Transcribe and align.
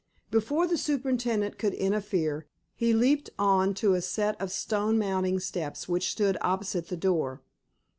Before 0.31 0.65
the 0.65 0.79
superintendent 0.79 1.59
could 1.59 1.75
interfere, 1.75 2.47
he 2.73 2.91
leaped 2.91 3.29
on 3.37 3.75
to 3.75 3.93
a 3.93 4.01
set 4.01 4.35
of 4.41 4.51
stone 4.51 4.97
mounting 4.97 5.39
steps 5.39 5.87
which 5.87 6.09
stood 6.09 6.37
opposite 6.41 6.87
the 6.87 6.97
door. 6.97 7.43